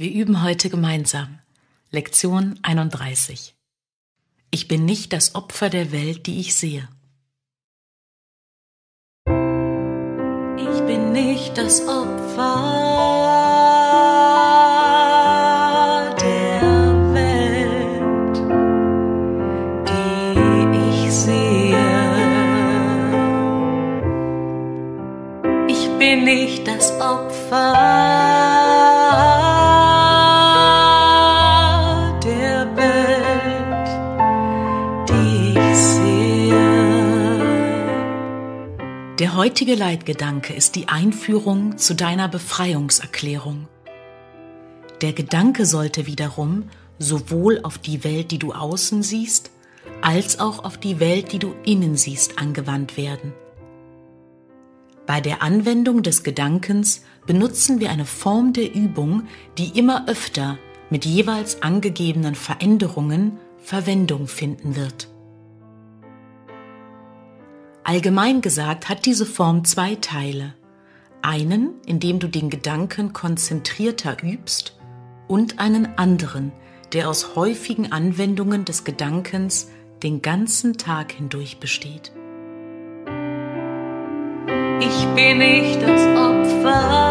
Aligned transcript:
Wir 0.00 0.12
üben 0.12 0.44
heute 0.44 0.70
gemeinsam. 0.70 1.40
Lektion 1.90 2.56
31. 2.62 3.56
Ich 4.52 4.68
bin 4.68 4.84
nicht 4.84 5.12
das 5.12 5.34
Opfer 5.34 5.70
der 5.70 5.90
Welt, 5.90 6.28
die 6.28 6.38
ich 6.38 6.54
sehe. 6.54 6.88
Ich 9.26 10.80
bin 10.86 11.10
nicht 11.10 11.58
das 11.58 11.82
Opfer 11.88 12.54
der 16.20 16.62
Welt, 17.14 18.38
die 19.88 20.90
ich 20.94 21.12
sehe. 21.12 21.76
Ich 25.66 25.88
bin 25.98 26.22
nicht 26.22 26.68
das 26.68 26.92
Opfer 27.00 28.18
Der 39.18 39.34
heutige 39.34 39.74
Leitgedanke 39.74 40.54
ist 40.54 40.76
die 40.76 40.86
Einführung 40.86 41.76
zu 41.76 41.96
deiner 41.96 42.28
Befreiungserklärung. 42.28 43.66
Der 45.00 45.12
Gedanke 45.12 45.66
sollte 45.66 46.06
wiederum 46.06 46.70
sowohl 47.00 47.58
auf 47.64 47.78
die 47.78 48.04
Welt, 48.04 48.30
die 48.30 48.38
du 48.38 48.52
außen 48.52 49.02
siehst, 49.02 49.50
als 50.02 50.38
auch 50.38 50.64
auf 50.64 50.78
die 50.78 51.00
Welt, 51.00 51.32
die 51.32 51.40
du 51.40 51.52
innen 51.64 51.96
siehst, 51.96 52.38
angewandt 52.38 52.96
werden. 52.96 53.32
Bei 55.04 55.20
der 55.20 55.42
Anwendung 55.42 56.04
des 56.04 56.22
Gedankens 56.22 57.02
benutzen 57.26 57.80
wir 57.80 57.90
eine 57.90 58.04
Form 58.04 58.52
der 58.52 58.72
Übung, 58.72 59.24
die 59.56 59.76
immer 59.76 60.06
öfter 60.06 60.58
mit 60.90 61.04
jeweils 61.04 61.60
angegebenen 61.60 62.36
Veränderungen 62.36 63.38
Verwendung 63.58 64.28
finden 64.28 64.76
wird. 64.76 65.08
Allgemein 67.88 68.42
gesagt 68.42 68.90
hat 68.90 69.06
diese 69.06 69.24
Form 69.24 69.64
zwei 69.64 69.94
Teile. 69.94 70.52
Einen, 71.22 71.80
in 71.86 72.00
dem 72.00 72.18
du 72.18 72.28
den 72.28 72.50
Gedanken 72.50 73.14
konzentrierter 73.14 74.22
übst, 74.22 74.78
und 75.26 75.58
einen 75.58 75.96
anderen, 75.96 76.52
der 76.92 77.08
aus 77.08 77.34
häufigen 77.34 77.90
Anwendungen 77.90 78.66
des 78.66 78.84
Gedankens 78.84 79.70
den 80.02 80.20
ganzen 80.20 80.76
Tag 80.76 81.12
hindurch 81.12 81.60
besteht. 81.60 82.12
Ich 84.80 85.06
bin 85.14 85.38
nicht 85.38 85.80
das 85.80 86.02
Opfer 86.08 87.07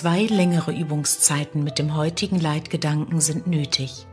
Zwei 0.00 0.24
längere 0.24 0.72
Übungszeiten 0.72 1.62
mit 1.62 1.78
dem 1.78 1.94
heutigen 1.94 2.40
Leitgedanken 2.40 3.20
sind 3.20 3.46
nötig. 3.46 4.06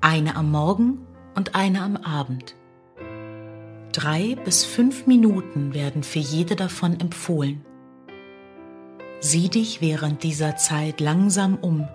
Eine 0.00 0.36
am 0.36 0.52
Morgen 0.52 1.08
und 1.34 1.56
eine 1.56 1.82
am 1.82 1.96
Abend. 1.96 2.54
Drei 3.90 4.36
bis 4.44 4.64
fünf 4.64 5.08
Minuten 5.08 5.74
werden 5.74 6.04
für 6.04 6.20
jede 6.20 6.54
davon 6.54 7.00
empfohlen. 7.00 7.64
Sieh 9.18 9.48
dich 9.48 9.80
während 9.80 10.22
dieser 10.22 10.54
Zeit 10.54 11.00
langsam 11.00 11.56
um, 11.56 11.88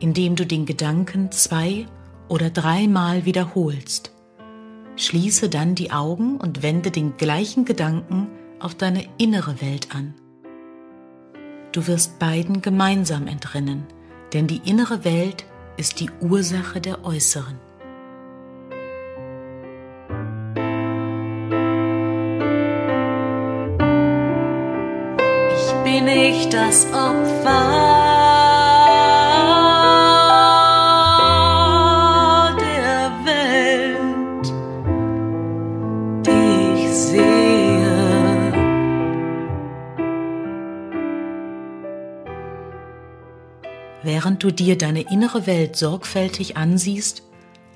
indem 0.00 0.34
du 0.34 0.44
den 0.44 0.66
Gedanken 0.66 1.30
zwei 1.30 1.86
oder 2.26 2.50
dreimal 2.50 3.24
wiederholst. 3.24 4.10
Schließe 4.96 5.48
dann 5.48 5.76
die 5.76 5.92
Augen 5.92 6.38
und 6.38 6.64
wende 6.64 6.90
den 6.90 7.16
gleichen 7.16 7.64
Gedanken 7.64 8.26
auf 8.58 8.74
deine 8.74 9.04
innere 9.16 9.60
Welt 9.60 9.94
an. 9.94 10.14
Du 11.72 11.86
wirst 11.86 12.18
beiden 12.18 12.62
gemeinsam 12.62 13.28
entrinnen, 13.28 13.86
denn 14.32 14.48
die 14.48 14.60
innere 14.68 15.04
Welt 15.04 15.44
ist 15.76 16.00
die 16.00 16.10
Ursache 16.20 16.80
der 16.80 17.04
äußeren. 17.04 17.58
Ich 25.56 25.72
bin 25.84 26.04
nicht 26.06 26.52
das 26.52 26.86
Opfer 26.92 28.09
Während 44.22 44.42
du 44.42 44.50
dir 44.50 44.76
deine 44.76 45.10
innere 45.10 45.46
Welt 45.46 45.76
sorgfältig 45.76 46.58
ansiehst, 46.58 47.22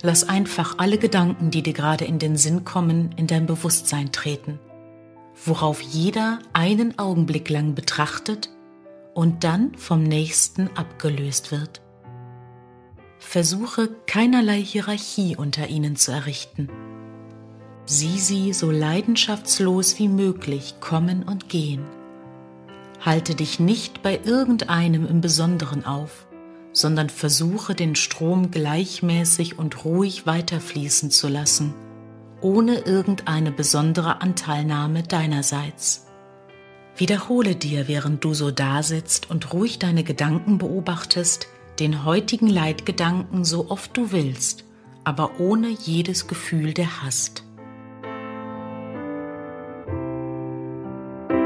lass 0.03 0.29
einfach 0.29 0.75
alle 0.77 0.99
Gedanken, 0.99 1.51
die 1.51 1.63
dir 1.63 1.73
gerade 1.73 2.05
in 2.05 2.19
den 2.19 2.37
Sinn 2.37 2.67
kommen, 2.67 3.15
in 3.17 3.27
dein 3.27 3.47
Bewusstsein 3.47 4.13
treten, 4.13 4.61
worauf 5.43 5.81
jeder 5.81 6.41
einen 6.53 6.99
Augenblick 6.99 7.49
lang 7.49 7.75
betrachtet 7.75 8.51
und 9.15 9.43
dann 9.43 9.75
vom 9.77 10.03
nächsten 10.03 10.69
abgelöst 10.77 11.51
wird. 11.51 11.81
Versuche 13.19 13.89
keinerlei 14.07 14.61
Hierarchie 14.61 15.37
unter 15.37 15.69
ihnen 15.69 15.97
zu 15.97 16.13
errichten. 16.13 16.69
Sieh 17.87 18.19
sie 18.19 18.53
so 18.53 18.71
leidenschaftslos 18.71 19.99
wie 19.99 20.09
möglich 20.09 20.75
kommen 20.81 21.23
und 21.23 21.49
gehen. 21.49 21.87
Halte 23.01 23.35
dich 23.35 23.61
nicht 23.61 24.03
bei 24.03 24.21
irgendeinem 24.23 25.07
im 25.07 25.23
Besonderen 25.23 25.87
auf, 25.87 26.27
sondern 26.75 27.09
versuche 27.09 27.75
den 27.75 27.95
Strom 27.95 28.51
gleichmäßig 28.51 29.59
und 29.59 29.85
ruhig 29.85 30.27
weiterfließen 30.27 31.11
zu 31.11 31.29
lassen, 31.29 31.73
ohne 32.43 32.81
irgendeine 32.81 33.53
besondere 33.53 34.21
Anteilnahme 34.21 35.05
deinerseits. 35.05 36.07
Wiederhole 36.97 37.55
dir, 37.55 37.89
während 37.89 38.23
du 38.25 38.35
so 38.35 38.51
dasitzt 38.51 39.31
und 39.31 39.53
ruhig 39.53 39.79
deine 39.79 40.05
Gedanken 40.05 40.59
beobachtest, 40.59 41.49
den 41.79 42.05
heutigen 42.05 42.49
Leitgedanken 42.49 43.45
so 43.45 43.71
oft 43.71 43.97
du 43.97 44.13
willst, 44.13 44.65
aber 45.05 45.39
ohne 45.39 45.69
jedes 45.69 46.27
Gefühl 46.27 46.75
der 46.75 47.03
Hast. 47.03 47.45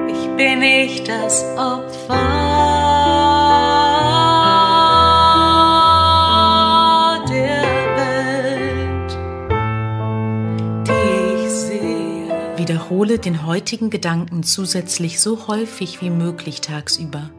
Ich 0.09 0.37
bin 0.37 0.61
nicht 0.61 1.09
das 1.09 1.45
Opfer 1.57 2.48
Wiederhole 12.99 13.21
den 13.21 13.47
heutigen 13.47 13.91
Gedanken 13.91 14.43
zusätzlich 14.43 15.21
so 15.21 15.47
häufig 15.47 16.03
wie 16.03 16.11
möglich 16.11 16.61
tagsüber. 16.61 17.31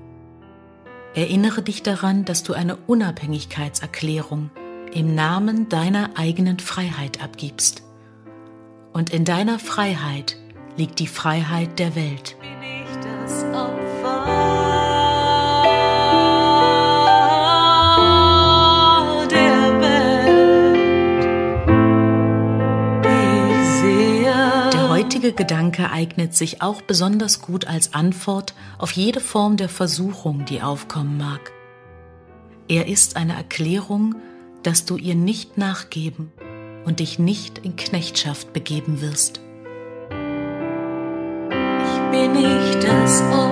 Erinnere 1.13 1.61
dich 1.61 1.83
daran, 1.83 2.23
dass 2.23 2.43
du 2.43 2.53
eine 2.53 2.77
Unabhängigkeitserklärung 2.77 4.51
im 4.93 5.15
Namen 5.15 5.67
deiner 5.67 6.11
eigenen 6.15 6.59
Freiheit 6.59 7.21
abgibst. 7.21 7.83
Und 8.93 9.09
in 9.09 9.25
deiner 9.25 9.59
Freiheit 9.59 10.37
liegt 10.77 10.97
die 10.99 11.07
Freiheit 11.07 11.77
der 11.77 11.93
Welt. 11.93 12.37
Gedanke 25.39 25.89
eignet 25.89 26.35
sich 26.35 26.61
auch 26.61 26.81
besonders 26.81 27.41
gut 27.41 27.65
als 27.65 27.93
Antwort 27.93 28.53
auf 28.77 28.91
jede 28.91 29.21
Form 29.21 29.55
der 29.55 29.69
Versuchung, 29.69 30.43
die 30.43 30.61
aufkommen 30.61 31.17
mag. 31.17 31.53
Er 32.67 32.87
ist 32.87 33.15
eine 33.15 33.35
Erklärung, 33.37 34.15
dass 34.63 34.83
du 34.83 34.97
ihr 34.97 35.15
nicht 35.15 35.57
nachgeben 35.57 36.33
und 36.83 36.99
dich 36.99 37.19
nicht 37.19 37.59
in 37.59 37.77
Knechtschaft 37.77 38.51
begeben 38.51 38.99
wirst. 38.99 39.39
Ich 41.85 42.11
bin 42.11 42.33
nicht 42.33 42.83
das 42.83 43.21
Opfer 43.21 43.48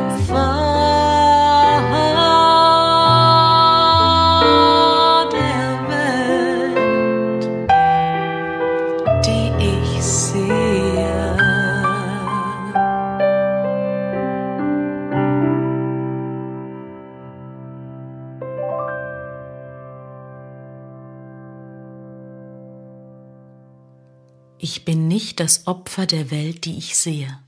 Ich 24.60 24.86
bin 24.86 25.08
nicht 25.08 25.40
das 25.40 25.68
Opfer 25.68 26.06
der 26.06 26.32
Welt, 26.32 26.66
die 26.66 26.78
ich 26.78 26.98
sehe. 26.98 27.40